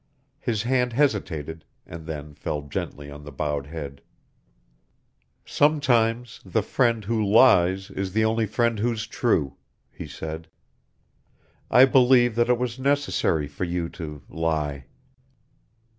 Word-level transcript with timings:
His 0.39 0.63
hand 0.63 0.93
hesitated, 0.93 1.63
and 1.85 2.07
then 2.07 2.33
fell 2.33 2.63
gently 2.63 3.11
on 3.11 3.23
the 3.23 3.31
bowed 3.31 3.67
head. 3.67 4.01
"Sometimes 5.45 6.39
the 6.43 6.63
friend 6.63 7.05
who 7.05 7.23
lies 7.23 7.91
is 7.91 8.11
the 8.11 8.25
only 8.25 8.47
friend 8.47 8.79
who's 8.79 9.05
true," 9.05 9.57
he 9.91 10.07
said. 10.07 10.47
"I 11.69 11.85
believe 11.85 12.33
that 12.33 12.49
it 12.49 12.57
was 12.57 12.79
necessary 12.79 13.47
for 13.47 13.63
you 13.63 13.89
to 13.89 14.23
lie." 14.27 14.85